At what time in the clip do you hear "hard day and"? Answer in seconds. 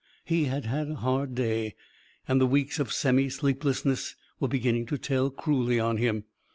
0.95-2.41